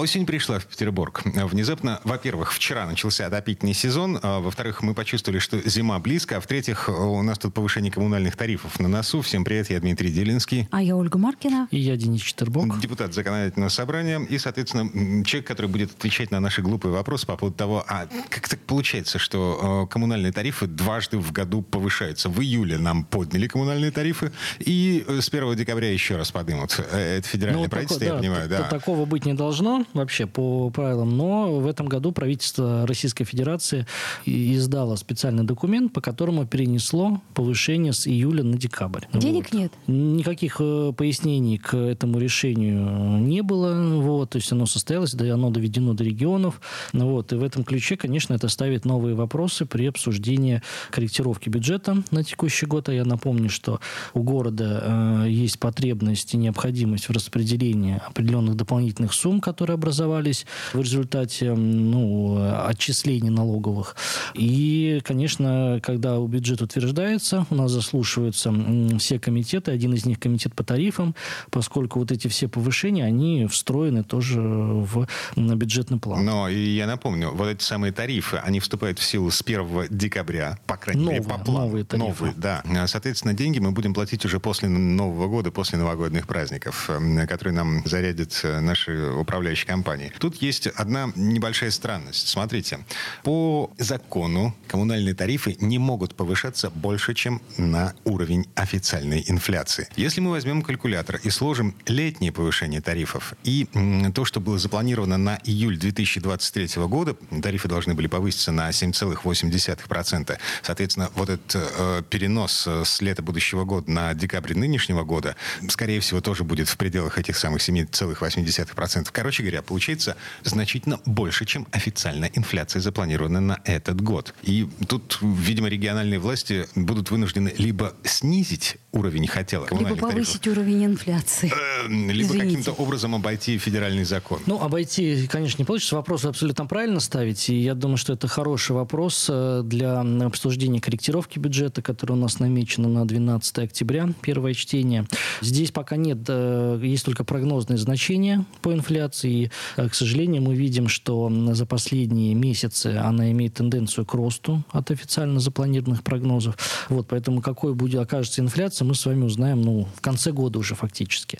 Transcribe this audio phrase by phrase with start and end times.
[0.00, 1.20] Осень пришла в Петербург.
[1.26, 6.88] Внезапно, во-первых, вчера начался отопительный сезон, а во-вторых, мы почувствовали, что зима близко, а в-третьих,
[6.88, 9.20] у нас тут повышение коммунальных тарифов на носу.
[9.20, 10.68] Всем привет, я Дмитрий Делинский.
[10.70, 11.68] А я Ольга Маркина.
[11.70, 12.80] И я Денис Четербок.
[12.80, 17.58] Депутат законодательного собрания и, соответственно, человек, который будет отвечать на наши глупые вопросы по поводу
[17.58, 22.30] того, а как так получается, что э, коммунальные тарифы дважды в году повышаются.
[22.30, 26.80] В июле нам подняли коммунальные тарифы, и с 1 декабря еще раз поднимут.
[26.90, 28.48] Э, это федеральное ну, правительство, такое, я да, понимаю.
[28.48, 28.62] Да.
[28.62, 31.16] Такого быть не должно вообще по правилам.
[31.16, 33.86] Но в этом году правительство Российской Федерации
[34.24, 39.04] издало специальный документ, по которому перенесло повышение с июля на декабрь.
[39.12, 39.58] Денег вот.
[39.58, 39.72] нет?
[39.86, 44.00] Никаких э, пояснений к этому решению не было.
[44.00, 46.60] Вот, то есть оно состоялось, да, оно доведено до регионов.
[46.92, 52.24] Вот, и в этом ключе, конечно, это ставит новые вопросы при обсуждении корректировки бюджета на
[52.24, 52.88] текущий год.
[52.88, 53.80] А я напомню, что
[54.14, 60.80] у города э, есть потребность и необходимость в распределении определенных дополнительных сумм, которые образовались в
[60.80, 63.96] результате ну, отчислений налоговых.
[64.34, 68.52] И, конечно, когда бюджет утверждается, у нас заслушиваются
[68.98, 71.14] все комитеты, один из них комитет по тарифам,
[71.50, 76.24] поскольку вот эти все повышения, они встроены тоже в бюджетный план.
[76.24, 80.58] Но и я напомню, вот эти самые тарифы, они вступают в силу с 1 декабря,
[80.66, 81.66] по крайней новые, мере, по плану.
[81.66, 82.06] Новые тарифы.
[82.06, 82.62] Новые, да.
[82.86, 86.90] Соответственно, деньги мы будем платить уже после Нового года, после новогодних праздников,
[87.28, 90.12] которые нам зарядят э, наши управляющие компании.
[90.18, 92.26] Тут есть одна небольшая странность.
[92.28, 92.80] Смотрите,
[93.22, 99.86] по закону коммунальные тарифы не могут повышаться больше, чем на уровень официальной инфляции.
[99.94, 103.68] Если мы возьмем калькулятор и сложим летнее повышение тарифов и
[104.12, 110.38] то, что было запланировано на июль 2023 года, тарифы должны были повыситься на 7,8%.
[110.62, 115.36] Соответственно, вот этот э, перенос с лета будущего года на декабрь нынешнего года,
[115.68, 119.08] скорее всего, тоже будет в пределах этих самых 7,8%.
[119.12, 124.34] Короче говоря, получается получается значительно больше, чем официальная инфляция запланирована на этот год.
[124.42, 130.84] И тут, видимо, региональные власти будут вынуждены либо снизить уровень хотелок, либо повысить тарифов, уровень
[130.84, 131.52] инфляции.
[131.52, 134.40] Э, либо каким-то образом обойти федеральный закон.
[134.46, 135.96] Ну, обойти, конечно, не получится.
[135.96, 137.48] Вопрос абсолютно правильно ставить.
[137.48, 142.40] И я думаю, что это хороший вопрос э, для обсуждения корректировки бюджета, который у нас
[142.40, 145.06] намечено на 12 октября, первое чтение.
[145.40, 149.50] Здесь пока нет, э, есть только прогнозные значения по инфляции.
[149.76, 154.90] Э, к сожалению, мы видим, что за последние месяцы она имеет тенденцию к росту от
[154.90, 156.56] официально запланированных прогнозов.
[156.88, 160.74] Вот, поэтому какой будет окажется инфляция, мы с вами узнаем ну, в конце года уже
[160.74, 161.38] фактически.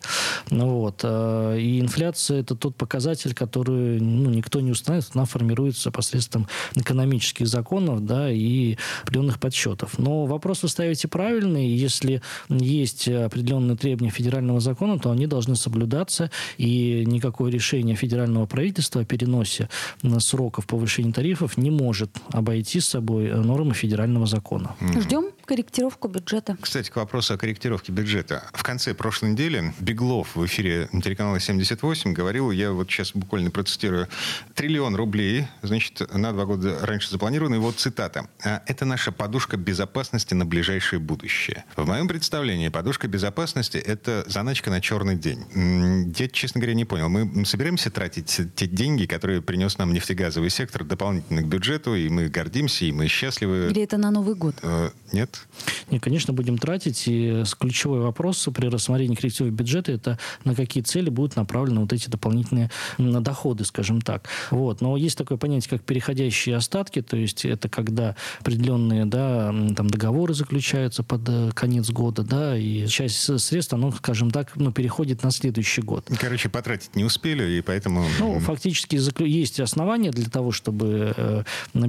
[0.50, 1.00] Ну, вот.
[1.02, 7.46] Э, и инфляция– это тот показатель, который ну, никто не устанавливает, она формируется посредством экономических
[7.46, 9.98] законов да, и определенных подсчетов.
[9.98, 11.68] Но вопрос вы ставите правильный.
[11.68, 19.02] Если есть определенные требования федерального закона, то они должны соблюдаться, и никакое решение федерального правительства
[19.02, 19.68] о переносе
[20.18, 24.76] сроков повышения тарифов не может обойти с собой нормы федерального закона.
[24.98, 26.56] Ждем корректировку бюджета.
[26.60, 28.44] Кстати, к вопросу о корректировке бюджета.
[28.52, 34.06] В конце прошлой недели Беглов в эфире телеканала 78 говорил, я вот сейчас буквально процитирую,
[34.54, 37.56] триллион рублей, значит, на два года раньше запланировано.
[37.56, 38.28] И вот цитата.
[38.44, 41.64] «А «Это наша подушка безопасности на ближайшее будущее».
[41.74, 46.12] В моем представлении подушка безопасности– это заначка на черный день.
[46.16, 47.08] Я, честно говоря, не понял.
[47.08, 52.28] Мы собираемся тратить те деньги, которые принес нам нефтегазовый сектор дополнительно к бюджету, и мы
[52.28, 53.66] гордимся, и мы счастливы.
[53.72, 54.54] Или это на Новый год?
[54.62, 54.90] Э,
[55.40, 55.90] нет?
[55.90, 57.04] Не, конечно, будем тратить.
[57.06, 62.08] И ключевой вопрос при рассмотрении коррективы бюджета– это на какие цели будут направлены вот эти
[62.08, 64.28] дополнительные доходы, скажем так.
[64.50, 64.80] Вот.
[64.80, 70.34] Но есть такое понятие, как переходящие остатки, то есть это когда определенные да, там, договоры
[70.34, 75.30] заключаются под э, конец года, да, и часть средств, оно, скажем так, ну, переходит на
[75.30, 76.08] следующий год.
[76.18, 78.04] Короче, потратить не успели, и поэтому...
[78.18, 81.42] Ну, фактически есть основания для того, чтобы э,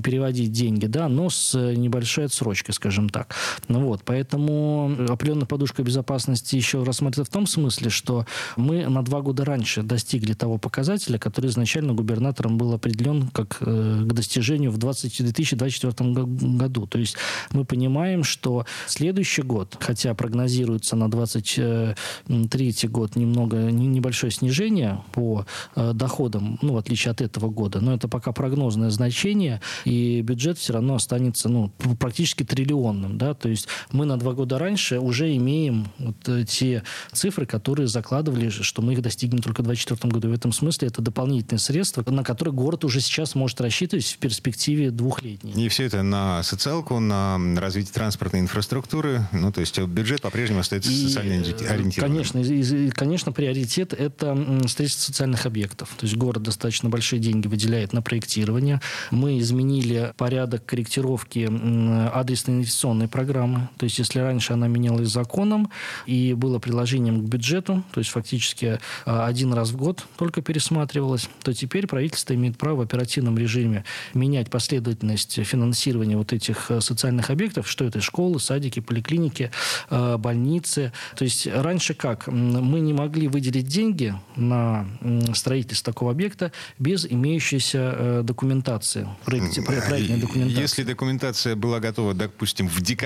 [0.03, 3.30] переводить деньги, да, но с небольшой отсрочкой, скажем так.
[3.67, 8.25] Ну вот, поэтому определенная подушка безопасности еще рассматривается в том смысле, что
[8.57, 14.03] мы на два года раньше достигли того показателя, который изначально губернатором был определен как э,
[14.03, 16.25] к достижению в 20, 2024
[16.57, 16.87] году.
[16.87, 17.17] То есть
[17.51, 25.45] мы понимаем, что следующий год, хотя прогнозируется на 2023 год немного небольшое снижение по
[25.75, 30.57] э, доходам, ну, в отличие от этого года, но это пока прогнозное значение, и бюджет
[30.57, 33.35] все равно останется ну, практически триллионным Да?
[33.35, 38.81] То есть мы на два года раньше уже имеем вот те цифры, которые закладывали, что
[38.81, 40.29] мы их достигнем только в 2024 году.
[40.29, 44.89] В этом смысле это дополнительные средства, на которые город уже сейчас может рассчитывать в перспективе
[44.89, 45.53] двухлетней.
[45.53, 49.27] И все это на социалку, на развитие транспортной инфраструктуры.
[49.31, 51.91] Ну, то есть бюджет по-прежнему остается и, социально ориентированным.
[51.91, 54.35] Конечно, и, конечно, приоритет– это
[54.67, 55.93] строительство социальных объектов.
[55.97, 58.81] То есть город достаточно большие деньги выделяет на проектирование.
[59.11, 61.47] Мы изменили порядок корректировки
[62.11, 63.69] адресной инвестиционной программы.
[63.77, 65.69] То есть если раньше она менялась законом
[66.05, 71.29] и было приложением к бюджету, то есть фактически а, один раз в год только пересматривалась,
[71.43, 77.29] то теперь правительство имеет право в оперативном режиме менять последовательность финансирования вот этих э, социальных
[77.29, 79.51] объектов, что это школы, садики, поликлиники,
[79.89, 80.93] э, больницы.
[81.15, 82.27] То есть раньше как?
[82.27, 84.87] Мы не могли выделить деньги на
[85.33, 90.61] строительство такого объекта без имеющейся э, документации, проектной документации.
[90.61, 93.00] Если документация была готова, допустим, в декабре,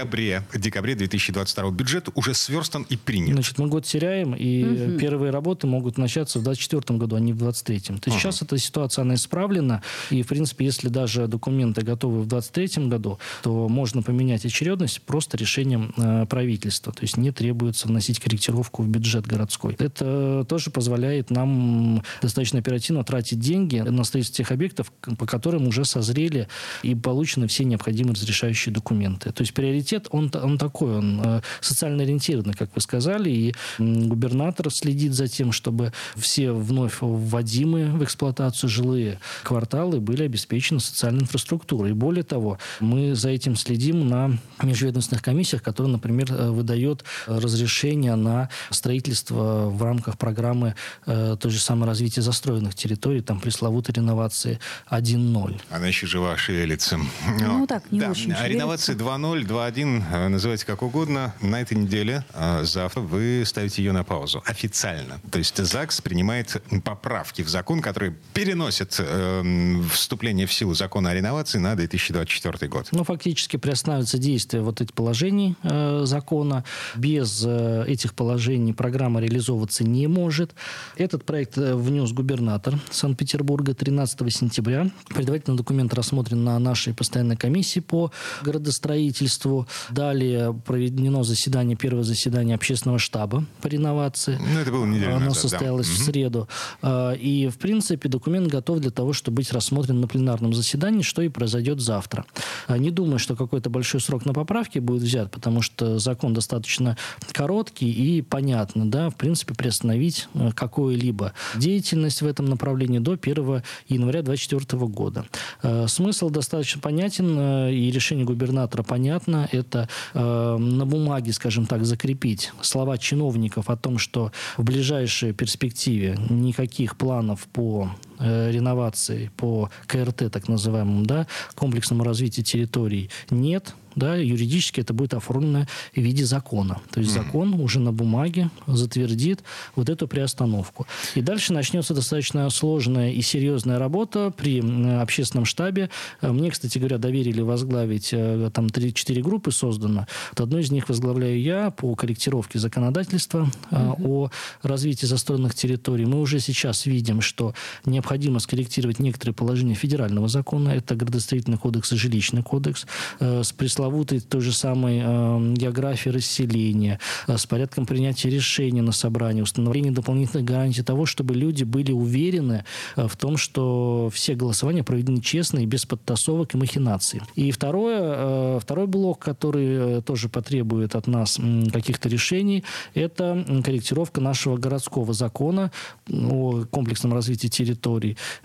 [0.55, 3.33] декабре 2022 бюджет уже сверстан и принят.
[3.33, 4.99] Значит, мы год теряем, и угу.
[4.99, 7.79] первые работы могут начаться в 2024 году, а не в 2023.
[7.79, 8.19] То есть ага.
[8.19, 13.19] сейчас эта ситуация, она исправлена, и, в принципе, если даже документы готовы в 2023 году,
[13.43, 16.93] то можно поменять очередность просто решением э, правительства.
[16.93, 19.75] То есть не требуется вносить корректировку в бюджет городской.
[19.79, 25.85] Это тоже позволяет нам достаточно оперативно тратить деньги на строительство тех объектов, по которым уже
[25.85, 26.47] созрели
[26.83, 29.31] и получены все необходимые разрешающие документы.
[29.31, 34.69] То есть приоритет, он, он такой, он э, социально ориентированный, как вы сказали, и губернатор
[34.71, 41.91] следит за тем, чтобы все вновь вводимые в эксплуатацию жилые кварталы были обеспечены социальной инфраструктурой.
[41.91, 48.15] И более того, мы за этим следим на межведомственных комиссиях, которые, например, э, выдает разрешение
[48.15, 54.59] на строительство в рамках программы э, той же самой развития застроенных территорий, там пресловутой реновации
[54.89, 55.61] 1.0.
[55.69, 56.99] Она еще жива, шевелится.
[57.39, 58.11] Ну, так, не да.
[58.11, 61.33] очень А реновация 2.0, 2.1, э, называйте как угодно.
[61.41, 64.43] На этой неделе, э, завтра, вы ставите ее на паузу.
[64.45, 65.19] Официально.
[65.31, 71.13] То есть ЗАГС принимает поправки в закон, которые переносят э, вступление в силу закона о
[71.13, 72.87] реновации на 2024 год.
[72.91, 76.63] Ну, фактически приостанавливается действие вот этих положений э, закона.
[76.95, 80.55] Без э, этих положений программа реализовываться не может.
[80.97, 84.89] Этот проект э, внес губернатор Санкт-Петербурга 13 сентября.
[85.09, 88.11] Предварительно документ рассмотрен на нашей постоянной комиссии по
[88.41, 89.64] градостроительству.
[89.89, 94.39] Далее проведено заседание, первое заседание общественного штаба по реновации.
[94.39, 95.93] Ну, это было неделю Оно назад, состоялось да.
[95.93, 96.47] в среду.
[96.81, 101.21] А, и, в принципе, документ готов для того, чтобы быть рассмотрен на пленарном заседании, что
[101.21, 102.25] и произойдет завтра.
[102.67, 106.97] А, не думаю, что какой-то большой срок на поправки будет взят, потому что закон достаточно
[107.31, 113.63] короткий и понятно, да, в принципе, приостановить э, какую-либо деятельность в этом направлении до 1
[113.87, 115.25] января 2024 года.
[115.63, 119.47] Э, смысл достаточно понятен, э, и решение губернатора понятно.
[119.55, 126.97] Это на бумаге, скажем так, закрепить слова чиновников о том, что в ближайшей перспективе никаких
[126.97, 127.89] планов по
[128.19, 135.67] реновации, по КРТ, так называемому, да, комплексному развитию территорий нет да, юридически это будет оформлено
[135.93, 136.81] в виде закона.
[136.91, 139.43] То есть закон уже на бумаге затвердит
[139.75, 140.85] вот эту приостановку.
[141.15, 144.59] И дальше начнется достаточно сложная и серьезная работа при
[144.99, 145.89] общественном штабе.
[146.21, 150.07] Э, мне, кстати говоря, доверили возглавить, э, там 3-4 группы создано.
[150.31, 154.25] Вот одну из них возглавляю я по корректировке законодательства угу.
[154.25, 156.05] о развитии застроенных территорий.
[156.05, 157.53] Мы уже сейчас видим, что
[157.85, 158.04] необходимо
[158.39, 160.69] скорректировать некоторые положения федерального закона.
[160.69, 162.85] Это градостроительный кодекс и жилищный кодекс
[163.19, 168.91] с пресловутым пресловутой той же самой э, географии расселения, э, с порядком принятия решений на
[168.91, 172.63] собрании, установления дополнительных гарантий того, чтобы люди были уверены
[172.95, 177.21] э, в том, что все голосования проведены честно и без подтасовок и махинаций.
[177.35, 183.45] И второе, э, второй блок, который э, тоже потребует от нас э, каких-то решений, это
[183.63, 185.71] корректировка нашего городского закона
[186.11, 187.94] о комплексном развитии территорий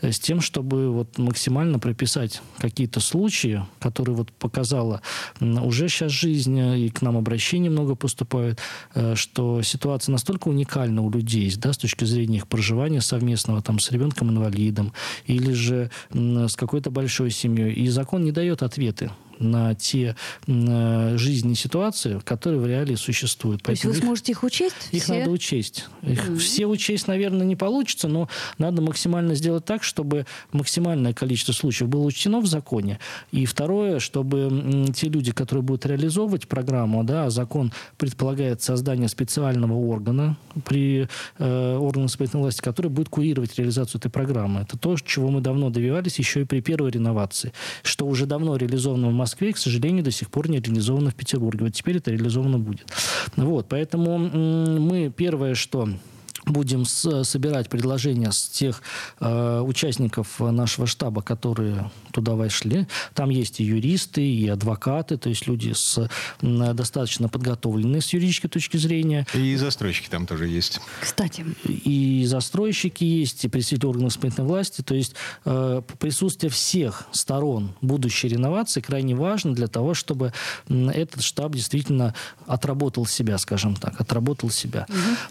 [0.00, 5.02] э, с тем, чтобы вот максимально прописать какие-то случаи, которые вот показала
[5.40, 8.59] уже сейчас жизнь, э, и к нам обращений много поступают,
[8.95, 13.78] э, что ситуация настолько уникальна у людей, да, с точки зрения их проживания совместного там,
[13.78, 14.92] с ребенком-инвалидом
[15.26, 17.73] или же с какой-то большой семьей.
[17.73, 20.14] И закон не дает ответы на те
[20.47, 23.62] э, жизненные ситуации, которые в реалии существуют.
[23.62, 24.88] То есть вы сможете их учесть?
[24.92, 25.18] Их все?
[25.18, 25.87] надо учесть.
[26.02, 26.37] Их mm-hmm.
[26.38, 28.28] Все учесть, наверное, не получится, но
[28.59, 32.99] надо максимально сделать так, чтобы максимальное количество случаев было учтено в законе.
[33.32, 39.75] И второе, чтобы те люди, которые будут реализовывать программу, да, а закон предполагает создание специального
[39.75, 44.61] органа при э, органе исполнительной власти, который будет курировать реализацию этой программы.
[44.61, 49.09] Это то, чего мы давно добивались еще и при первой реновации, что уже давно реализовано
[49.09, 51.66] в Москве Москве и, к сожалению, до сих пор не реализовано в Петербурге.
[51.66, 52.87] Вот теперь это реализовано будет.
[53.37, 55.88] Вот, поэтому мы первое, что
[56.47, 58.82] будем с, собирать предложения с тех
[59.20, 62.87] э, участников нашего штаба, которые туда вошли.
[63.14, 66.09] Там есть и юристы, и адвокаты, то есть люди с,
[66.40, 69.26] э, достаточно подготовленные с юридической точки зрения.
[69.35, 70.80] И застройщики там тоже есть.
[71.00, 71.44] Кстати.
[71.64, 74.82] И застройщики есть, и представители органов исполнительной власти.
[74.82, 80.32] То есть э, присутствие всех сторон будущей реновации крайне важно для того, чтобы
[80.68, 82.14] этот штаб действительно
[82.47, 84.87] отработал себя, скажем так, отработал себя.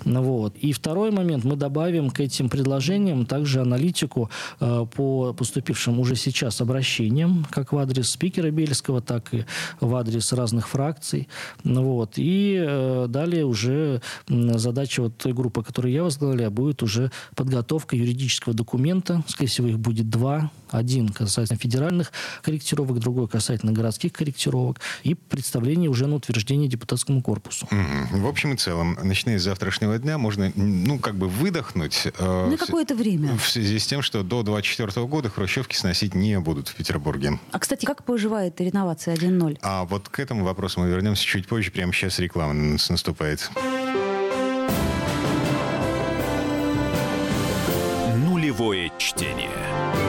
[0.05, 0.21] Угу.
[0.21, 0.55] Вот.
[0.57, 6.15] И второе второй момент, мы добавим к этим предложениям также аналитику э, по поступившим уже
[6.15, 9.45] сейчас обращениям, как в адрес спикера Бельского, так и
[9.79, 11.27] в адрес разных фракций.
[11.63, 12.13] Вот.
[12.17, 18.53] И э, далее уже задача вот той группы, которую я возглавляю, будет уже подготовка юридического
[18.53, 19.23] документа.
[19.27, 20.51] Скорее всего, их будет два.
[20.71, 22.11] Один касательно федеральных
[22.41, 24.79] корректировок, другой касательно городских корректировок.
[25.03, 27.67] И представление уже на утверждение депутатскому корпусу.
[28.11, 32.07] В общем и целом, начиная с завтрашнего дня, можно ну, как бы выдохнуть.
[32.17, 33.37] Э, на какое-то время.
[33.37, 37.39] В связи с тем, что до 24 года хрущевки сносить не будут в Петербурге.
[37.51, 39.59] А, кстати, как поживает реновация 1.0?
[39.61, 41.71] А вот к этому вопросу мы вернемся чуть позже.
[41.71, 43.49] Прямо сейчас реклама наступает.
[48.25, 50.08] Нулевое чтение.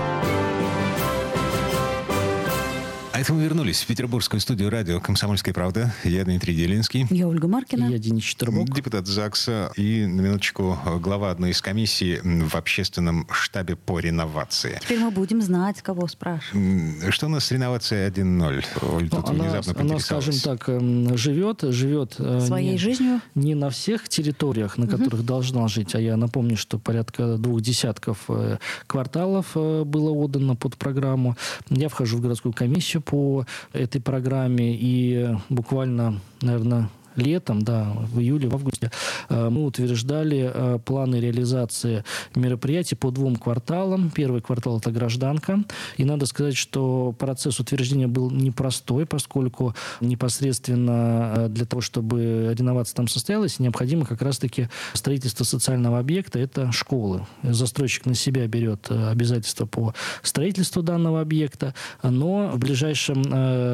[3.21, 5.93] Это мы вернулись в петербургскую студию радио «Комсомольская правда».
[6.03, 7.05] Я Дмитрий Делинский.
[7.11, 7.85] Я Ольга Маркина.
[7.85, 8.73] Я Денис Четербок.
[8.73, 14.79] Депутат ЗАГСа и, на минуточку, глава одной из комиссий в общественном штабе по реновации.
[14.81, 17.13] Теперь мы будем знать, кого спрашивать.
[17.13, 18.65] Что у нас с реновацией 1.0?
[18.91, 23.21] Оль, тут она, внезапно она, скажем так, эм, живет, живет э, своей не, жизнью.
[23.35, 24.97] Не на всех территориях, на угу.
[24.97, 25.93] которых должна жить.
[25.93, 31.37] А я напомню, что порядка двух десятков э, кварталов э, было отдано под программу.
[31.69, 38.47] Я вхожу в городскую комиссию по этой программе, и буквально, наверное, летом, да, в июле,
[38.47, 38.91] в августе,
[39.29, 42.03] э, мы утверждали э, планы реализации
[42.35, 44.09] мероприятий по двум кварталам.
[44.09, 45.63] Первый квартал– это гражданка.
[45.97, 52.95] И надо сказать, что процесс утверждения был непростой, поскольку непосредственно э, для того, чтобы реновация
[52.95, 57.25] там состоялась, необходимо как раз-таки строительство социального объекта– это школы.
[57.43, 63.23] Застройщик на себя берет обязательства по строительству данного объекта, но в ближайшем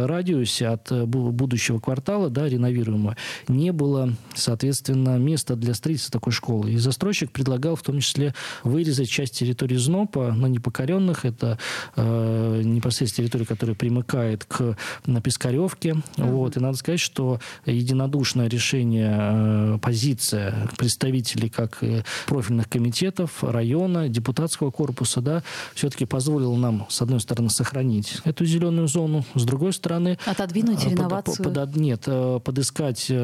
[0.07, 3.15] радиусе от будущего квартала, да, реновируемого,
[3.47, 6.71] не было, соответственно, места для строительства такой школы.
[6.71, 11.25] И застройщик предлагал в том числе вырезать часть территории ЗНОПа на непокоренных.
[11.25, 11.59] Это
[11.95, 15.89] э, непосредственно территория, которая примыкает к на Пискаревке.
[15.89, 16.31] Mm-hmm.
[16.31, 16.57] Вот.
[16.57, 21.79] И надо сказать, что единодушное решение, э, позиция представителей как
[22.25, 25.43] профильных комитетов, района, депутатского корпуса, да,
[25.73, 30.17] все-таки позволила нам, с одной стороны, сохранить эту зеленую зону, с другой стороны...
[30.25, 31.43] Отодвинуть э, реновацию?
[31.43, 33.16] Под, под, нет, э, подыскать Э,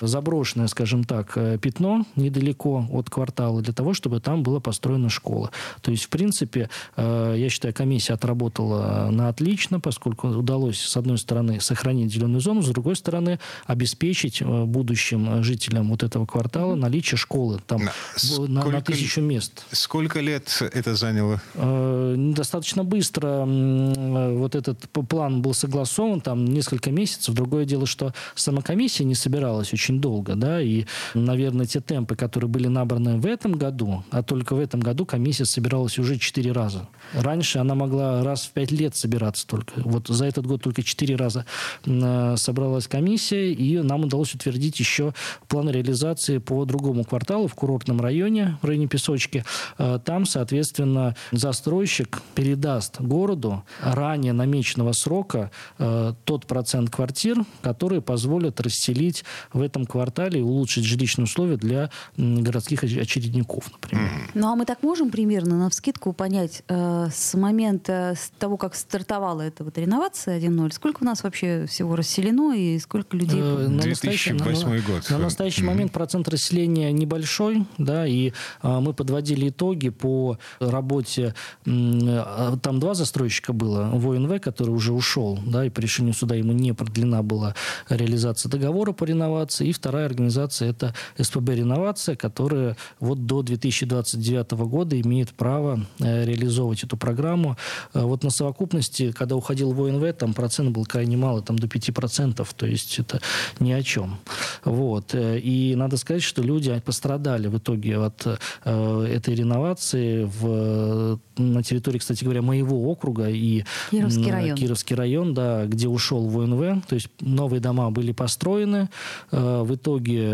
[0.00, 5.50] заброшенное, скажем так, э, пятно недалеко от квартала для того, чтобы там была построена школа.
[5.80, 11.18] То есть, в принципе, э, я считаю, комиссия отработала на отлично, поскольку удалось, с одной
[11.18, 17.60] стороны, сохранить зеленую зону, с другой стороны, обеспечить будущим жителям вот этого квартала наличие школы
[17.66, 17.82] там
[18.16, 19.64] сколько, на, на тысячу мест.
[19.72, 21.40] Сколько лет это заняло?
[21.54, 27.34] Достаточно быстро вот этот план был согласован, там несколько месяцев.
[27.34, 32.16] Другое дело, что сама комиссия не собиралась собиралась очень долго, да, и, наверное, те темпы,
[32.16, 36.50] которые были набраны в этом году, а только в этом году комиссия собиралась уже четыре
[36.50, 36.88] раза.
[37.14, 39.74] Раньше она могла раз в пять лет собираться только.
[39.76, 41.46] Вот за этот год только четыре раза
[41.86, 45.14] э, собралась комиссия, и нам удалось утвердить еще
[45.46, 49.44] план реализации по другому кварталу в курортном районе, в районе Песочки.
[49.78, 58.60] Э, там, соответственно, застройщик передаст городу ранее намеченного срока э, тот процент квартир, которые позволят
[58.60, 64.10] расселить в этом квартале и улучшить жилищные условия для городских очередников, например.
[64.34, 68.74] Ну а мы так можем примерно на вскидку понять э, с момента с того, как
[68.74, 73.40] стартовала эта вот реновация 1.0, сколько у нас вообще всего расселено и сколько людей?
[73.40, 75.10] Э, на 2008 на, год.
[75.10, 75.66] На настоящий mm-hmm.
[75.66, 78.32] момент процент расселения небольшой, да, и
[78.62, 81.34] э, мы подводили итоги по работе.
[81.66, 83.90] Э, там два застройщика было.
[83.94, 87.54] ВОНВ, который уже ушел, да, и по решению суда ему не продлена была
[87.88, 94.52] реализация договора по реновации реновации, и вторая организация– это СПБ «Реновация», которая вот до 2029
[94.52, 97.56] года имеет право э, реализовывать эту программу.
[97.94, 101.66] Э, вот на совокупности, когда уходил в ОНВ, там процент был крайне мало, там до
[101.66, 103.20] 5%, то есть это
[103.58, 104.18] ни о чем.
[104.64, 105.14] Вот.
[105.14, 108.26] Э, и надо сказать, что люди пострадали в итоге от
[108.64, 114.56] этой реновации в, на территории, кстати говоря, моего округа и Кировский район.
[114.56, 116.86] Кировский район, да, где ушел в ОНВ.
[116.86, 118.88] То есть новые дома были построены.
[119.30, 120.24] В итоге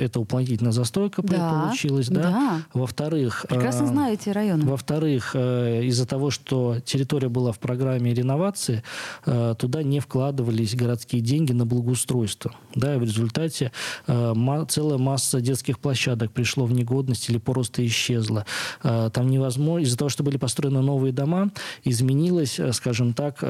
[0.00, 2.08] это уплотнительная застройка да, получилась.
[2.08, 2.22] Да.
[2.22, 2.62] да.
[2.74, 3.46] Во-вторых...
[3.48, 4.64] Прекрасно знаю эти районы.
[4.64, 8.82] Во-вторых, из-за того, что территория была в программе реновации,
[9.26, 12.52] э, туда не вкладывались городские деньги на благоустройство.
[12.74, 13.72] Да, и в результате
[14.06, 18.46] э, целая масса детских площадок пришло в негодность или просто исчезла.
[18.82, 21.50] Э, там невозможно, из-за того, что были построены новые дома,
[21.84, 23.44] изменилось, скажем так,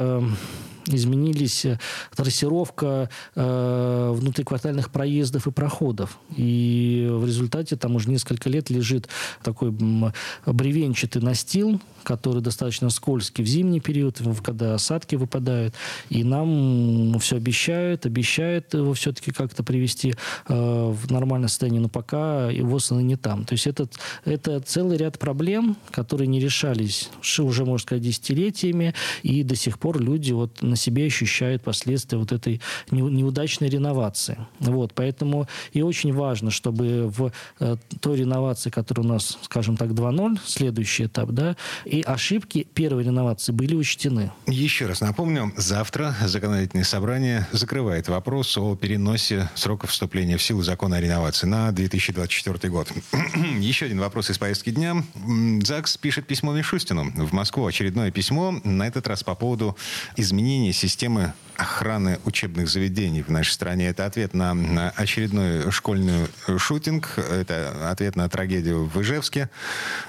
[0.87, 1.65] изменились
[2.15, 6.17] трассировка внутриквартальных проездов и проходов.
[6.35, 9.09] И в результате там уже несколько лет лежит
[9.43, 9.73] такой
[10.45, 15.75] бревенчатый настил, который достаточно скользкий в зимний период, когда осадки выпадают.
[16.09, 20.15] И нам все обещают, обещают его все-таки как-то привести
[20.47, 20.53] э,
[20.91, 23.45] в нормальное состояние, но пока его не там.
[23.45, 23.87] То есть это,
[24.25, 27.09] это целый ряд проблем, которые не решались
[27.39, 32.31] уже, можно сказать, десятилетиями, и до сих пор люди вот на себе ощущают последствия вот
[32.31, 34.37] этой неудачной реновации.
[34.59, 39.89] Вот, поэтому и очень важно, чтобы в э, той реновации, которая у нас, скажем так,
[39.89, 44.31] 2.0, следующий этап, да, и ошибки первой реновации были учтены.
[44.47, 50.97] Еще раз напомню, завтра законодательное собрание закрывает вопрос о переносе срока вступления в силу закона
[50.97, 52.91] о реновации на 2024 год.
[53.59, 55.03] Еще один вопрос из повестки дня.
[55.61, 57.65] ЗАГС пишет письмо Мишустину в Москву.
[57.65, 59.75] Очередное письмо, на этот раз по поводу
[60.61, 63.87] изменения системы охраны учебных заведений в нашей стране.
[63.87, 66.27] Это ответ на очередной школьный
[66.57, 67.17] шутинг.
[67.17, 69.49] Это ответ на трагедию в Ижевске.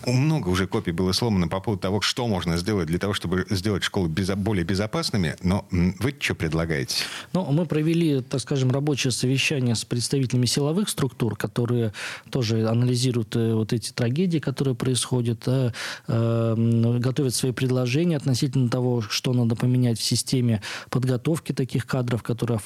[0.06, 3.82] Много уже копий было сломано по поводу того, что можно сделать для того, чтобы сделать
[3.82, 5.36] школы безо- более безопасными.
[5.42, 7.04] Но вы что предлагаете?
[7.34, 11.92] Ну, мы провели, так скажем, рабочее совещание с представителями силовых структур, которые
[12.30, 15.72] тоже анализируют э, вот эти трагедии, которые происходят, э,
[16.08, 20.41] э, готовят свои предложения относительно того, что надо поменять в системе
[20.90, 22.58] подготовки таких кадров, которые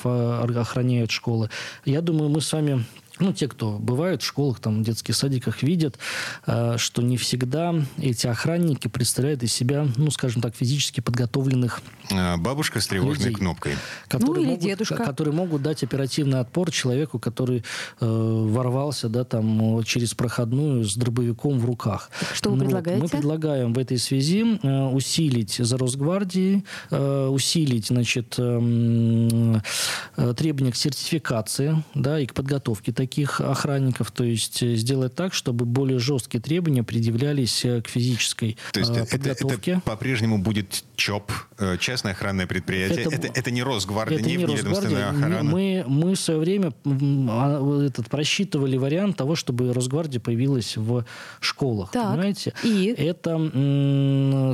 [0.60, 1.50] охраняют школы.
[1.84, 2.84] Я думаю, мы с вами
[3.18, 5.98] ну, те, кто бывают в школах, там, в детских садиках, видят,
[6.46, 11.80] э, что не всегда эти охранники представляют из себя, ну, скажем так, физически подготовленных
[12.12, 13.72] а, Бабушка с тревожной людей, кнопкой.
[14.08, 14.96] Которые, ну, могут, дедушка.
[14.96, 17.64] которые могут дать оперативный отпор человеку, который
[18.00, 22.10] э, ворвался да, там, через проходную с дробовиком в руках.
[22.34, 23.02] Что вы ну, предлагаете?
[23.02, 29.60] Мы предлагаем в этой связи э, усилить за Росгвардией, э, усилить значит, э,
[30.16, 35.14] э, требования к сертификации да, и к подготовке таких таких охранников, то есть э, сделать
[35.14, 39.70] так, чтобы более жесткие требования предъявлялись э, к физической то есть э, подготовке.
[39.70, 41.30] Это, это по-прежнему будет ЧОП,
[41.78, 43.02] частное охранное предприятие.
[43.02, 45.44] Это, это, это не Росгвардия, это не, не ведомственная охрана.
[45.44, 46.72] Мы, мы в свое время
[47.28, 51.04] а, этот, просчитывали вариант того, чтобы Росгвардия появилась в
[51.40, 51.92] школах.
[51.92, 52.54] Так, понимаете?
[52.64, 52.92] И?
[52.96, 53.36] Это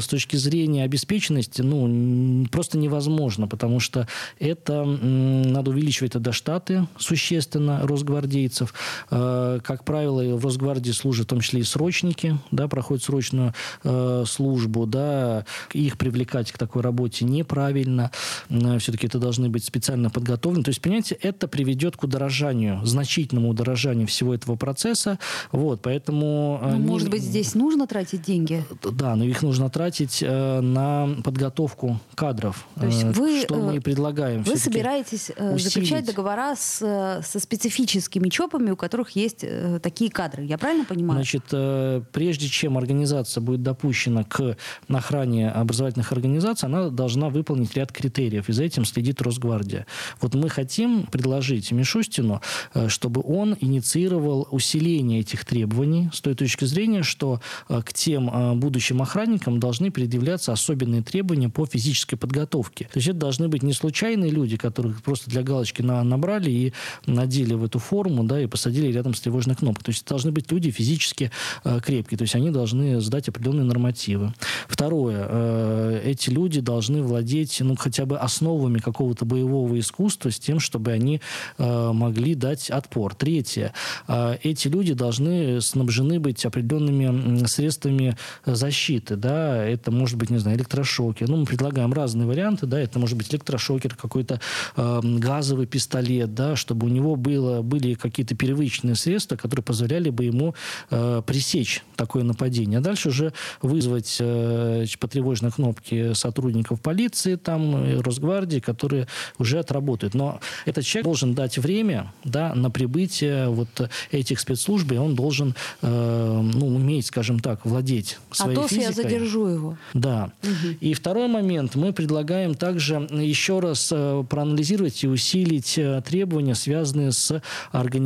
[0.01, 4.07] с точки зрения обеспеченности ну, просто невозможно, потому что
[4.39, 8.75] это надо увеличивать тогда штаты существенно Росгвардии гвардейцев.
[9.11, 14.25] Э, как правило, в Росгвардии служат в том числе и срочники, да, проходят срочную э,
[14.27, 18.11] службу, да, их привлекать к такой работе неправильно.
[18.51, 20.65] Э, Все-таки это должны быть специально подготовлены.
[20.65, 25.19] То есть, понимаете, это приведет к удорожанию, значительному удорожанию всего этого процесса.
[25.53, 26.61] Вот, поэтому...
[26.63, 26.87] Ну, не...
[26.87, 28.65] Может быть, здесь нужно тратить деньги?
[28.83, 32.67] Да, но их нужно тратить на подготовку кадров.
[32.79, 34.43] То есть вы, что мы предлагаем.
[34.43, 35.65] Вы собираетесь усилить.
[35.65, 36.79] заключать договора с,
[37.23, 40.45] со специфическими ЧОПами, у которых есть э, такие кадры.
[40.45, 41.19] Я правильно понимаю?
[41.19, 44.57] Значит, э, прежде чем организация будет допущена к
[44.89, 49.87] охране образовательных организаций, она должна выполнить ряд критериев, и за этим следит Росгвардия.
[50.21, 52.41] Вот мы хотим предложить Мишустину,
[52.75, 59.03] э, чтобы он инициировал усиление этих требований с той точки зрения, что к тем будущим
[59.03, 62.87] охранникам должны предъявляться особенные требования по физической подготовке.
[62.87, 66.73] То есть это должны быть не случайные люди, которых просто для галочки набрали и
[67.07, 69.85] надели в эту форму, форму, да, и посадили рядом с тревожной кнопкой.
[69.85, 71.31] То есть должны быть люди физически
[71.65, 74.33] э, крепкие, то есть они должны сдать определенные нормативы.
[74.69, 80.61] Второе, э, эти люди должны владеть, ну, хотя бы основами какого-то боевого искусства с тем,
[80.61, 81.21] чтобы они
[81.59, 83.15] э, могли дать отпор.
[83.15, 83.73] Третье.
[84.09, 90.57] Э, эти люди должны снабжены быть определенными средствами защиты, да, это может быть, не знаю,
[90.57, 91.29] электрошокер.
[91.29, 94.41] Ну, мы предлагаем разные варианты, да, это может быть электрошокер, какой-то
[94.77, 100.25] э, газовый пистолет, да, чтобы у него было, были какие-то первичные средства, которые позволяли бы
[100.25, 100.55] ему
[100.91, 102.79] э, пресечь такое нападение.
[102.79, 109.59] А дальше уже вызвать э, по тревожной кнопке сотрудников полиции, там, э, Росгвардии, которые уже
[109.59, 110.15] отработают.
[110.15, 115.55] Но этот человек должен дать время да, на прибытие вот этих спецслужб, и он должен
[115.81, 118.87] э, ну, уметь, скажем так, владеть своей а то физикой.
[118.87, 119.79] я задержу его.
[119.95, 120.33] Да.
[120.43, 120.77] Угу.
[120.81, 121.75] И второй момент.
[121.75, 128.02] Мы предлагаем также еще раз э, проанализировать и усилить э, требования, связанные с организацией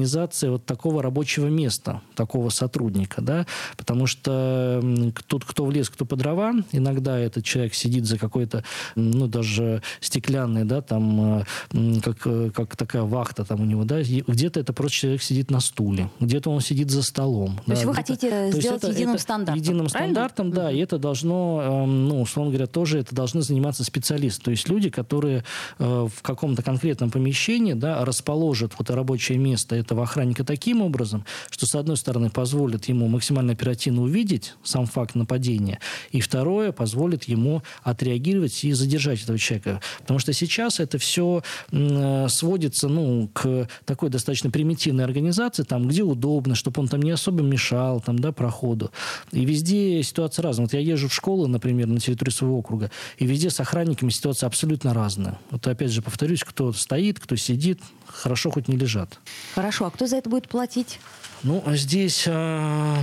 [0.51, 3.23] вот такого рабочего места, такого сотрудника.
[3.23, 3.47] Да?
[3.77, 4.83] Потому что
[5.27, 9.83] тот, кто в лес, кто по дрова, иногда этот человек сидит за какой-то, ну, даже
[10.01, 12.19] стеклянный, да, там, э, как,
[12.55, 16.51] как такая вахта там у него, да, где-то это просто человек сидит на стуле, где-то
[16.51, 17.57] он сидит за столом.
[17.59, 20.15] То да, есть вы хотите сделать это, единым это стандартом, Единым правильно?
[20.15, 24.51] стандартом, да, и это должно, эм, ну, условно говоря, тоже это должны заниматься специалисты, то
[24.51, 25.45] есть люди, которые
[25.79, 31.67] э, в каком-то конкретном помещении, да, расположат вот рабочее место этого охранника таким образом, что,
[31.67, 37.63] с одной стороны, позволит ему максимально оперативно увидеть сам факт нападения, и второе, позволит ему
[37.83, 39.81] отреагировать и задержать этого человека.
[40.01, 46.03] Потому что сейчас это все э, сводится, ну, к такой достаточно примитивной организации, там, где
[46.03, 48.91] удобно, чтобы он там не особо мешал, там, да, проходу.
[49.33, 50.67] И везде ситуация разная.
[50.67, 54.47] Вот я езжу в школу, например, на территории своего округа, и везде с охранниками ситуация
[54.47, 55.39] абсолютно разная.
[55.51, 57.81] Вот опять же повторюсь, кто стоит, кто сидит,
[58.17, 59.19] хорошо хоть не лежат.
[59.55, 60.99] Хорошо, а кто за это будет платить?
[61.43, 62.97] Ну, здесь, э,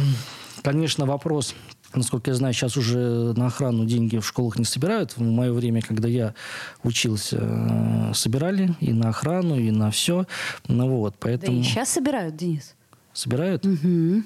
[0.62, 1.56] конечно, вопрос
[1.96, 5.16] Насколько я знаю, сейчас уже на охрану деньги в школах не собирают.
[5.16, 6.34] В мое время, когда я
[6.82, 10.26] учился, э, собирали и на охрану, и на все.
[10.68, 11.58] Ну вот, поэтому...
[11.58, 12.74] Да и сейчас собирают, Денис.
[13.14, 13.64] Собирают?
[13.64, 14.24] Угу.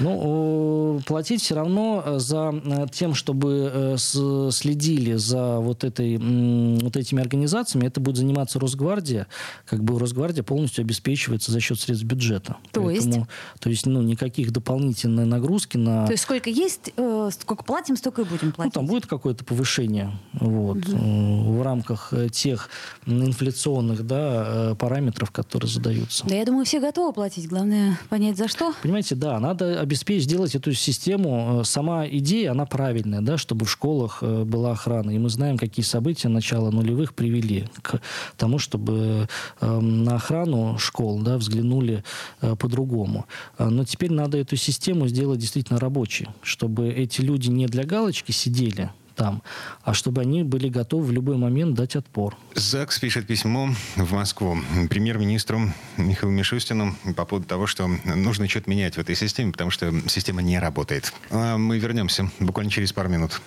[0.00, 6.96] Ну, платить все равно э, за э, тем, чтобы э, следили за вот, этой, вот
[6.96, 9.26] этими организациями, это будет заниматься Росгвардия.
[9.66, 12.56] Как бы Росгвардия полностью обеспечивается за счет средств бюджета.
[12.70, 13.28] То Поэтому, есть?
[13.60, 16.06] То есть, ну, никаких дополнительной нагрузки на...
[16.06, 18.74] То есть, сколько есть, сколько платим, столько и будем платить?
[18.74, 21.58] Ну, там будет какое-то повышение вот, угу.
[21.58, 22.70] в рамках тех
[23.04, 26.26] инфляционных да, параметров, которые задаются.
[26.26, 27.46] Да, я думаю, все готовы платить.
[27.46, 28.72] Главное, понять, понять, за что?
[28.82, 31.60] Понимаете, да, надо обеспечить, сделать эту систему.
[31.60, 35.10] Э, сама идея, она правильная, да, чтобы в школах э, была охрана.
[35.10, 38.00] И мы знаем, какие события начала нулевых привели к
[38.36, 39.28] тому, чтобы
[39.60, 42.04] эм, на охрану школ да, взглянули
[42.40, 43.26] э, по-другому.
[43.58, 48.90] Но теперь надо эту систему сделать действительно рабочей, чтобы эти люди не для галочки сидели,
[49.14, 49.42] там,
[49.82, 52.36] а чтобы они были готовы в любой момент дать отпор.
[52.54, 54.58] ЗАГС пишет письмо в Москву
[54.90, 59.92] премьер-министру Михаилу Мишустину по поводу того, что нужно что-то менять в этой системе, потому что
[60.08, 61.12] система не работает.
[61.30, 63.40] А мы вернемся буквально через пару минут.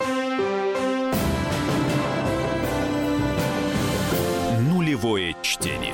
[4.71, 5.93] Нулевое чтение.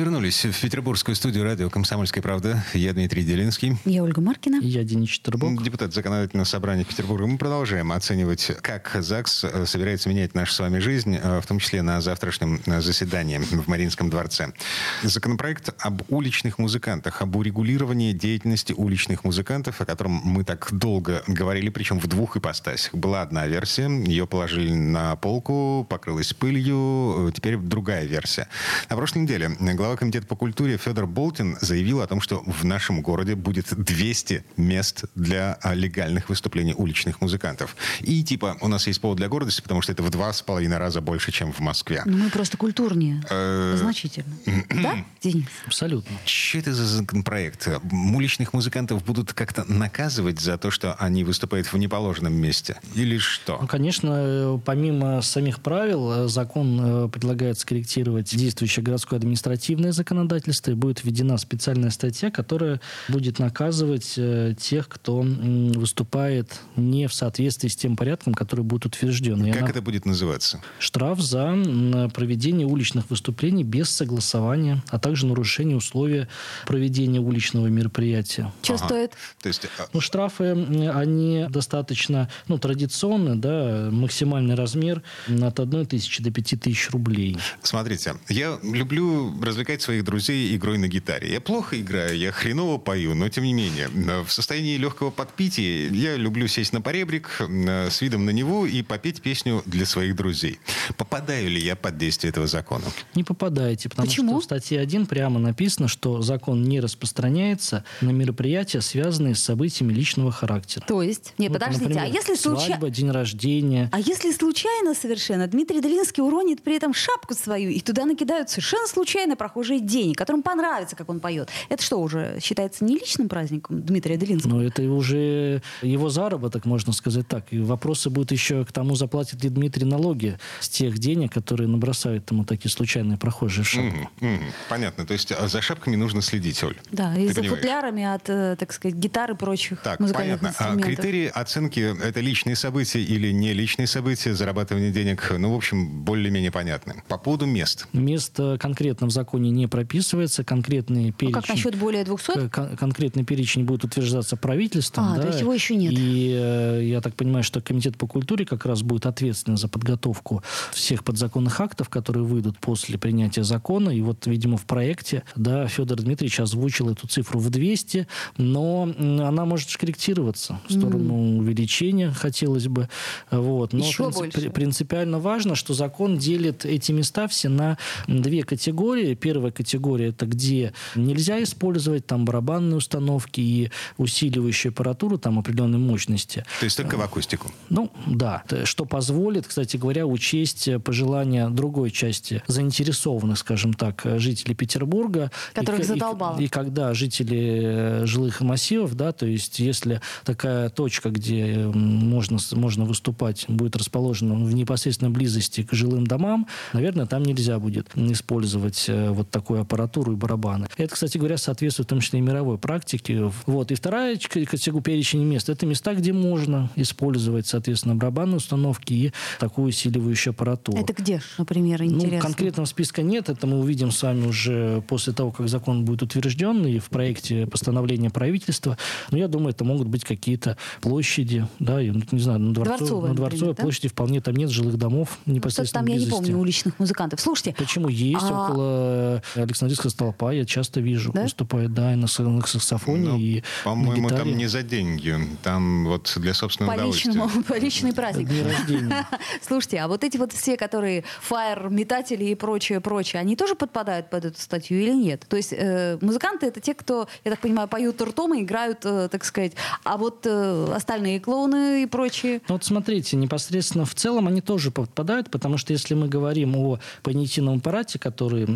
[0.00, 2.64] вернулись в петербургскую студию радио «Комсомольская правда».
[2.72, 3.76] Я Дмитрий Делинский.
[3.84, 4.58] Я Ольга Маркина.
[4.62, 5.62] Я Денис Четербок.
[5.62, 7.26] Депутат Законодательного собрания Петербурга.
[7.26, 11.58] Мы продолжаем оценивать, как ЗАГС э, собирается менять нашу с вами жизнь, э, в том
[11.58, 14.54] числе на завтрашнем э, заседании в Мариинском дворце.
[15.02, 21.68] Законопроект об уличных музыкантах, об урегулировании деятельности уличных музыкантов, о котором мы так долго говорили,
[21.68, 22.94] причем в двух ипостасях.
[22.94, 28.48] Была одна версия, ее положили на полку, покрылась пылью, теперь другая версия.
[28.88, 33.02] На прошлой неделе глава комитета по культуре Федор Болтин заявил о том, что в нашем
[33.02, 37.76] городе будет 200 мест для а, легальных выступлений уличных музыкантов.
[38.00, 40.78] И типа у нас есть повод для гордости, потому что это в два с половиной
[40.78, 42.02] раза больше, чем в Москве.
[42.06, 43.22] Ну, мы просто культурнее.
[43.30, 44.34] Э, Значительно.
[44.82, 45.46] Да, Денис?
[45.66, 46.16] Абсолютно.
[46.24, 47.68] Что это за законопроект?
[47.92, 52.76] Уличных музыкантов будут как-то наказывать за то, что они выступают в неположенном месте?
[52.94, 53.58] Или что?
[53.60, 60.74] Ну, конечно, помимо самих правил, закон э, предлагает скорректировать действующее городское администрацию административное законодательство, и
[60.74, 67.76] будет введена специальная статья, которая будет наказывать э, тех, кто выступает не в соответствии с
[67.76, 69.44] тем порядком, который будет утвержден.
[69.46, 70.60] И Как она- это будет называться?
[70.78, 76.28] Штраф за проведение уличных выступлений без согласования, а также нарушение условия
[76.66, 78.52] проведения уличного мероприятия.
[78.62, 78.84] Что Ага.
[78.86, 79.12] стоит?
[79.42, 80.50] То есть а, Ну, штрафы,
[80.94, 87.38] они достаточно, ну, традиционные, да, максимальный размер от 1 тысячи до 5 тысяч рублей.
[87.62, 91.32] Смотрите, я люблю развлекать своих друзей игрой на гитаре.
[91.32, 95.88] Я плохо играю, я хреново пою, но тем не менее, э, в состоянии легкого подпития
[95.90, 100.16] я люблю сесть на поребрик э, с видом на Неву и попеть песню для своих
[100.16, 100.58] друзей.
[100.96, 102.84] Попадаю ли я под действие этого закона?
[103.14, 104.32] Не попадаете, потому Почему?
[104.32, 109.92] что в статье 1 прямо написано, что закон не распространяется на мероприятия, связанные с событиями
[109.92, 110.84] личного характера.
[110.86, 111.34] То есть?
[111.38, 112.66] Нет, Вот, подождите, например, а если случайно...
[112.76, 113.88] Свадьба, день рождения.
[113.92, 118.86] А если случайно совершенно Дмитрий Долинский уронит при этом шапку свою, и туда накидают совершенно
[118.86, 123.82] случайно прохожие деньги, которым понравится, как он поет, это что, уже считается не личным праздником
[123.82, 124.54] Дмитрия Долинского?
[124.54, 127.44] Но это уже его заработок, можно сказать так.
[127.50, 132.30] И вопросы будут еще к тому, заплатит ли Дмитрий налоги с тех денег, которые набросают
[132.30, 134.08] ему такие случайные прохожие в шапку.
[134.20, 134.44] Мгм, мгм.
[134.68, 135.04] Понятно.
[135.06, 136.76] То есть а за шапками нужно следить, Оль.
[136.90, 137.60] Да, и Ты за понимаешь?
[137.60, 140.48] футлярами от, э, так сказать, гитары и прочих Так, музыкальных понятно.
[140.48, 140.86] А инструментов.
[140.86, 146.50] критерии оценки– это личные события или не личные события, зарабатывание денег, ну, в общем, более-менее
[146.50, 147.02] понятны.
[147.08, 147.86] По поводу мест.
[147.92, 151.34] Место конкретно в законе не прописывается, конкретный Ну, перечень.
[151.40, 152.48] как насчет более 200?
[152.48, 155.04] К- кон- конкретный перечень будет утверждаться правительством.
[155.12, 155.92] А, то да, есть его еще нет.
[155.96, 160.42] И э, я так понимаю, что Комитет по культуре как раз будет ответственен за подготовку
[160.72, 163.90] всех подзаконных актов, которые выйдут после принятия закона.
[163.90, 169.44] И вот, видимо, в проекте да, Федор Дмитриевич озвучил эту цифру в 200, но она
[169.44, 172.88] может корректироваться в сторону увеличения, хотелось бы.
[173.30, 173.72] Вот.
[173.72, 174.40] Но Еще принцип- больше.
[174.40, 179.14] при- принципиально важно, что закон делит эти места все на две категории.
[179.14, 186.44] Первая категория это где нельзя использовать там барабанные установки и усиливающую аппаратуру там определенной мощности.
[186.58, 187.50] То есть только в акустику.
[187.70, 188.42] Ну, да.
[188.46, 194.54] Т- Что позволит, кстати говоря, учесть э, пожелания другой части заинтересованных, скажем так, э, жителей
[194.54, 195.30] Петербурга.
[195.54, 196.38] Которых И к- и- задолбало.
[196.38, 197.60] И, когда жители
[198.02, 204.34] э, жилых массивов, да, то есть если такая точка, где можно, можно выступать, будет расположена
[204.34, 210.12] в непосредственной близости к жилым домам, наверное, там нельзя будет использовать э, вот такую аппаратуру
[210.12, 210.66] и барабаны.
[210.76, 213.30] Это, кстати говоря, соответствует в том числе и мировой практике.
[213.46, 213.70] Вот.
[213.70, 219.68] И вторая категория перечень мест– это места, где можно использовать, соответственно, барабанные установки и такую
[219.68, 220.78] усиливающую аппаратуру.
[220.78, 222.16] Это где, например, интересно?
[222.16, 223.28] Ну, конкретного списка нет.
[223.28, 227.46] Это мы увидим с вами уже после того, как закон будет утвержден и в проекте
[227.46, 228.76] постановления правительства.
[229.10, 232.78] Но я думаю, это могут быть какие-то площади, да, и, ну, не знаю, на, Дворцов-
[232.78, 233.62] Дворцовые, на Дворцовой например, да?
[233.62, 236.22] площади вполне там нет жилых домов Что-то непосредственно там, я не близости.
[236.22, 237.20] помню, уличных музыкантов.
[237.20, 237.88] Слушайте, Почему?
[237.88, 241.22] Есть А- около Александрийского столпа, я часто вижу, Да?
[241.22, 244.30] выступает, да, и на, са- на саксофоне, Ну, и По-моему, на гитаре.
[244.30, 245.16] там не за деньги.
[245.42, 247.10] Там вот для собственного по удовольствия.
[247.12, 248.28] личному, по личный праздник.
[249.46, 254.10] Слушайте, а вот эти вот все, которые фаер, метатели и прочее, прочее, они тоже подпадают
[254.10, 255.24] под эту статью или нет?
[255.28, 259.08] То есть э, музыканты это те, кто, я так понимаю, поют ртом и играют, э,
[259.10, 259.52] так сказать,
[259.84, 262.40] а вот э, остальные клоуны и прочие.
[262.48, 266.78] Ну вот смотрите, непосредственно в целом они тоже подпадают, потому что если мы говорим о
[267.02, 268.46] понятийном аппарате, который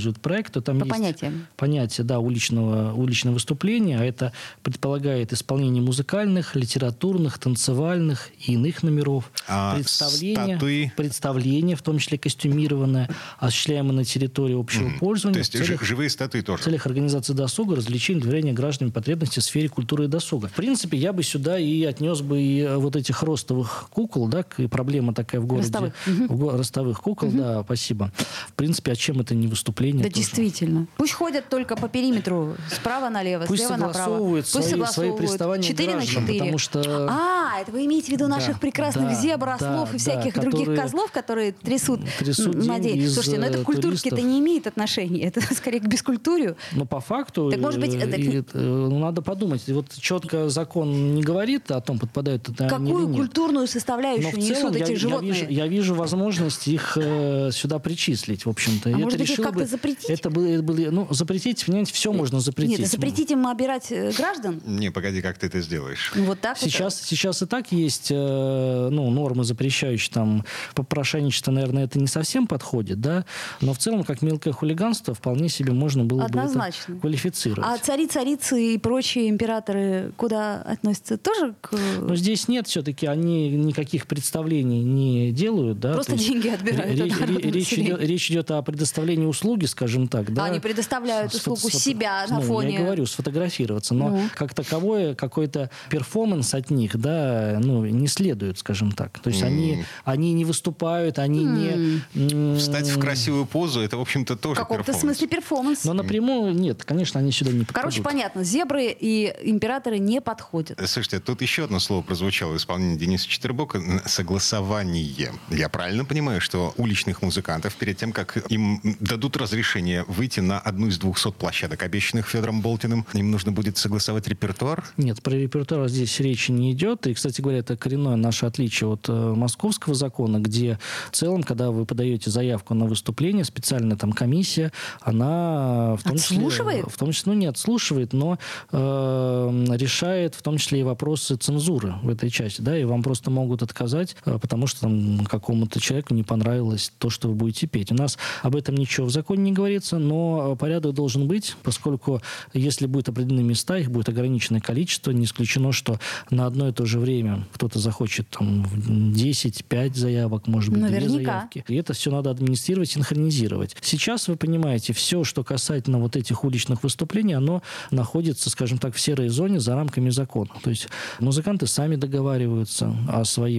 [0.00, 1.46] использует проект, то там По есть понятиям.
[1.56, 4.32] понятие да, уличного, уличного выступления, а это
[4.62, 10.92] предполагает исполнение музыкальных, литературных, танцевальных и иных номеров, А представления, статуи?
[10.96, 13.08] представление, в том числе костюмированное,
[13.38, 15.34] осуществляемое на территории общего пользования.
[15.34, 16.62] То есть в целях жи- живые статуи в тоже.
[16.64, 20.48] целях организации досуга, развлечений, удовлетворения гражданами потребностей в сфере культуры и досуга.
[20.48, 24.42] В принципе, я бы сюда и отнес бы и э, вот этих ростовых кукол, да,
[24.42, 25.66] к- проблема такая в городе.
[25.68, 25.94] Ростовых.
[26.06, 28.12] В го- ростовых кукол, да, спасибо.
[28.48, 29.89] В принципе, а чем это не выступление?
[29.98, 30.14] Да, тоже?
[30.14, 30.86] действительно.
[30.96, 34.18] Пусть ходят только по периметру, справа налево, Пусть слева направо.
[34.18, 36.38] Пусть свои, свои приставания Четыре на граждан, четыре.
[36.38, 37.06] потому что...
[37.10, 39.98] А, это вы имеете в виду Да, наших прекрасных да, зебр, да, ослов и да,
[39.98, 44.18] всяких других которые козлов, которые трясут, трясут на Слушайте, но это э, к это туристов.
[44.22, 45.22] не имеет отношения.
[45.30, 46.56] Это скорее к бескультурию.
[46.72, 49.62] Но по факту Так, может быть, э, это- и, э, ну, надо подумать.
[49.66, 53.16] И Вот четко закон не говорит о том, подпадают это они или Какую нет.
[53.16, 55.32] культурную Но составляющую в несут целом я, эти я животные?
[55.32, 58.88] вижу, я вижу возможность их э, сюда причислить, в общем-то.
[58.88, 60.10] А И может быть, их как-то запретить?
[60.10, 62.78] Это было, это было- ну, запретить, понимаете, все можно запретить.
[62.78, 64.60] Нет, запретить им обирать э, граждан?
[64.66, 66.12] Не, погоди, как ты это сделаешь?
[66.14, 66.58] Ну, Вот так.
[66.58, 72.46] Сейчас, сейчас и так есть э, ну, нормы, запрещающие там попрошайничество, наверное, это не совсем
[72.46, 73.24] подходит, да,
[73.60, 76.92] но в целом, как мелкое хулиганство, вполне себе можно было бы Однозначно.
[76.92, 77.66] это квалифицировать.
[77.66, 81.18] А цари, царицы и прочие императоры куда относятся?
[81.18, 81.72] Тоже к...
[82.00, 85.80] Но здесь нет все-таки, они никаких представлений не делают.
[85.80, 85.94] Да?
[85.94, 90.32] Просто деньги отбирают речь, речь идет, речь идет о предоставлении услуг услуги, скажем так.
[90.32, 92.74] Да, Они предоставляют услугу сфото- себя на ну, фоне.
[92.74, 93.94] Я говорю, сфотографироваться.
[93.94, 94.22] Но Ну.
[94.34, 99.18] как таковое, какой-то перформанс от них, да, ну, не следует, скажем так.
[99.20, 102.02] То есть они, они не выступают, они не...
[102.14, 105.00] м, Встать в красивую позу, это, в общем-то, В тоже каком-то перформанс.
[105.18, 105.84] смысле перформанс.
[105.84, 107.74] Но напрямую нет, конечно, они сюда не попадут.
[107.74, 110.78] Короче, понятно, зебры и императоры не подходят.
[110.86, 115.32] Слушайте, тут еще одно слово прозвучало в исполнении Дениса Четербока– согласование.
[115.50, 119.59] Я правильно понимаю, что уличных музыкантов перед тем, как им дадут разрешение
[120.08, 124.84] выйти на одну из двухсот площадок, обещанных Федором Болтиным, им нужно будет согласовать репертуар?
[124.96, 127.06] Нет, про репертуар здесь речи не идет.
[127.06, 130.78] И, кстати говоря, это коренное наше отличие от э, московского закона, где
[131.10, 136.78] в целом, когда вы подаете заявку на выступление, специальная там комиссия, она в том Отслушивает?
[136.80, 136.90] числе...
[136.90, 138.38] В том числе, ну, не отслушивает, но
[138.72, 142.60] э, решает в том числе и вопросы цензуры в этой части.
[142.60, 147.10] Да, и вам просто могут отказать, э, потому что там какому-то человеку не понравилось то,
[147.10, 147.92] что вы будете петь.
[147.92, 152.20] У нас об этом ничего в законе не говорится, но э, порядок должен быть, поскольку
[152.54, 155.98] если будут определены места, их будет ограниченное количество, не исключено, что
[156.30, 158.66] на одно и то же время кто-то захочет там
[159.12, 161.14] 10, 5 заявок, может быть, 2 Наверняка.
[161.14, 161.64] заявки.
[161.68, 163.76] И это все надо администрировать, синхронизировать.
[163.80, 169.00] Сейчас, вы понимаете, все, что касательно вот этих уличных выступлений, оно находится, скажем так, в
[169.00, 170.50] серой зоне за рамками закона.
[170.62, 173.50] То есть музыканты сами договариваются о своих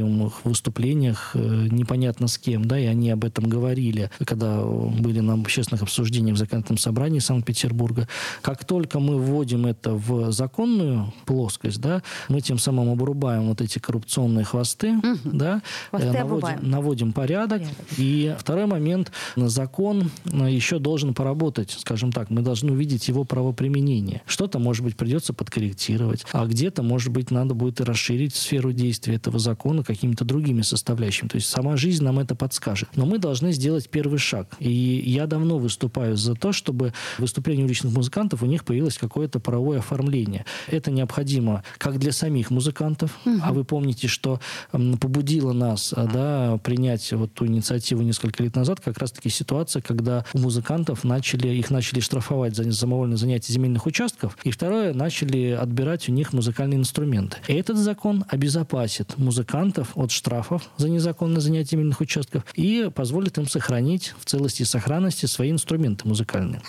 [0.45, 5.81] выступлениях, э, непонятно с кем, да, и они об этом говорили, когда были на общественных
[5.84, 8.08] обсуждениях в законодательном собрании Санкт-Петербурга.
[8.41, 13.80] Как только мы вводим это в законную плоскость, да, мы тем самым обрубаем вот эти
[13.80, 16.58] коррупционные хвосты, да, Хвосты э, обрубаем.
[16.58, 17.41] наводим, наводим порядок.
[17.41, 17.62] Порядок.
[17.98, 24.22] И второй момент, закон э, еще должен поработать, скажем так, мы должны увидеть его правоприменение.
[24.26, 29.15] Что-то, может быть, придется подкорректировать, а где-то, может быть, надо будет и расширить сферу действия
[29.15, 31.30] этого закона какими-то другими составляющими.
[31.30, 32.89] То есть сама жизнь нам это подскажет.
[32.96, 34.56] Но мы должны сделать первый шаг.
[34.60, 34.72] И
[35.06, 40.45] я давно выступаю за то, чтобы выступление уличных музыкантов у них появилось какое-то правовое оформление.
[40.67, 44.39] Это необходимо как для самих музыкантов, а вы помните, что
[44.71, 50.26] побудило нас а, да, принять вот ту инициативу несколько лет назад, как раз-таки ситуация, когда
[50.34, 56.10] у музыкантов начали, их начали штрафовать за самовольное занятие земельных участков, и второе, начали отбирать
[56.10, 57.38] у них музыкальные инструменты.
[57.47, 63.47] И этот закон обезопасит музыкантов от штрафов за незаконное занятие земельных участков и позволит им
[63.47, 66.61] сохранить в целости и сохранности свои инструменты музыкальные.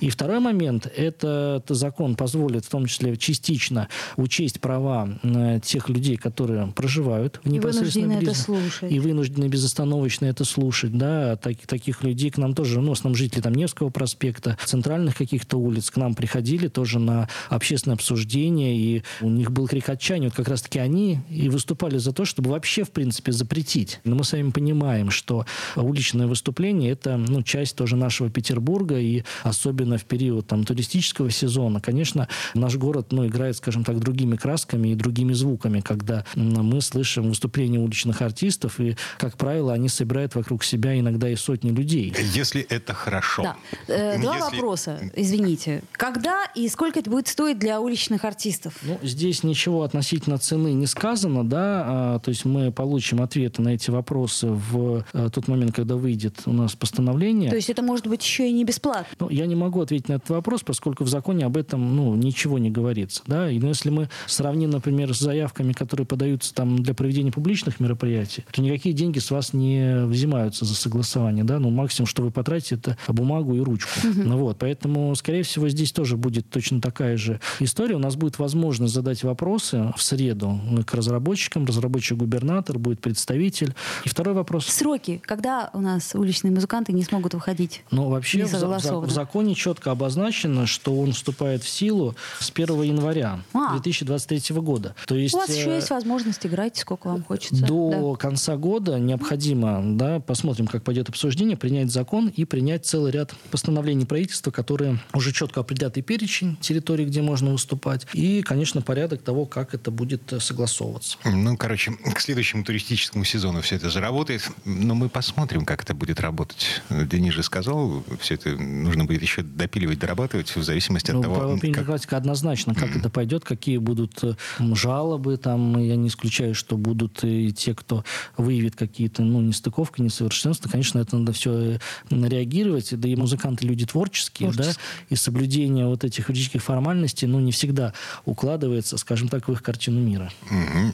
[0.00, 6.16] И второй момент, этот закон позволит в том числе частично учесть права э, тех людей,
[6.16, 8.92] которые проживают в И непосредственной вынуждены это слушать.
[8.92, 13.16] И вынуждены безостановочно это слушать, да, так- таких людей к нам тоже, ну, в основном
[13.16, 19.02] жители там Невского проспекта, центральных каких-то улиц к нам приходили тоже на общественное обсуждение, и
[19.20, 22.84] у них был крик отчаяния, вот как раз-таки они и выступали за то, чтобы вообще,
[22.84, 24.00] в принципе, запретить.
[24.04, 25.46] Но мы с вами понимаем, что
[25.76, 31.80] уличное выступление– это, ну, часть тоже нашего Петербурга, и особенно в период там туристического сезона,
[31.80, 37.28] конечно, наш город, ну, играет, скажем так, другими красками и другими звуками, когда мы слышим
[37.28, 42.14] выступления уличных артистов, и, как правило, они собирают вокруг себя иногда и сотни людей.
[42.34, 43.42] Если это хорошо.
[43.42, 43.56] Да.
[43.88, 45.82] Э, Два Если- вопроса, извините.
[45.92, 48.74] Когда и сколько это будет стоить для уличных артистов?
[48.82, 53.70] Ну, здесь ничего относительно цены не сказано, да, а, то есть мы получим ответы на
[53.70, 57.50] эти вопросы в э, тот момент, когда выйдет у нас постановление.
[57.50, 59.16] То есть это может быть еще и не бесплатно.
[59.20, 62.58] Ну, я не могу ответить на этот вопрос, поскольку в законе об этом ну, ничего
[62.58, 63.22] не говорится.
[63.26, 63.50] Да?
[63.50, 68.44] И ну, если мы сравним, например, с заявками, которые подаются там, для проведения публичных мероприятий,
[68.52, 71.44] то никакие деньги с вас не взимаются за согласование.
[71.44, 71.58] Да?
[71.58, 73.90] Ну, максимум, что вы потратите, это бумагу и ручку.
[74.04, 74.58] Ну, вот.
[74.58, 77.96] Поэтому, скорее всего, здесь тоже будет точно такая же история.
[77.96, 81.64] У нас будет возможность задать вопросы в среду к разработчикам.
[81.64, 83.74] Разработчик губернатор, будет представитель.
[84.04, 84.66] И второй вопрос.
[84.66, 87.82] Сроки, когда у нас уличные музыканты не смогут выходить?
[87.90, 88.66] Ну, вообще в, за-
[89.00, 93.72] в законе четко обозначено, что он вступает в силу с 1 января А.
[93.72, 94.94] 2023 года.
[95.06, 97.64] То есть, У вас еще э, есть возможность играть, сколько вам хочется.
[97.64, 103.34] до конца года необходимо, да, посмотрим, как пойдет обсуждение, принять закон и принять целый ряд
[103.50, 109.22] постановлений правительства, которые уже четко определят и перечень территорий, где можно выступать, и, конечно, порядок
[109.22, 111.18] того, как это будет э, согласовываться.
[111.24, 114.42] Ну, короче, к следующему туристическому сезону все это заработает.
[114.64, 116.82] Но мы посмотрим, как это будет работать.
[116.90, 121.34] Денис же сказал, все это нужно будет еще допиливать, дорабатывать в зависимости от Ну, того,
[121.36, 121.86] правоприменительная как...
[121.86, 127.24] практика однозначно, как это пойдет, какие будут э, жалобы, там, я не исключаю, что будут
[127.24, 128.04] и те, кто
[128.36, 131.78] выявит какие-то, ну, нестыковки, несовершенства, конечно, это надо все
[132.10, 134.72] реагировать, да и музыканты люди творческие, да,
[135.08, 137.92] и соблюдение вот этих юридических формальностей, ну, не всегда
[138.24, 140.30] укладывается, скажем так, в их картину мира.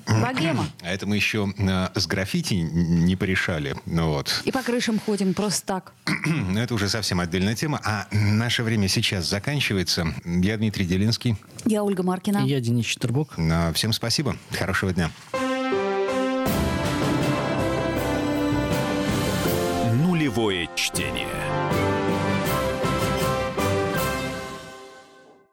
[0.07, 0.67] Богема.
[0.83, 3.77] А это мы еще э, с граффити не порешали.
[3.87, 4.43] Ну, вот.
[4.45, 5.93] И по крышам ходим просто так.
[6.57, 7.81] это уже совсем отдельная тема.
[7.85, 10.07] А наше время сейчас заканчивается.
[10.25, 11.37] Я Дмитрий Делинский.
[11.65, 12.39] Я Ольга Маркина.
[12.45, 13.39] И я Денис Четербок.
[13.39, 14.37] Ну, всем спасибо.
[14.51, 15.11] Хорошего дня.
[20.05, 20.69] Нулевое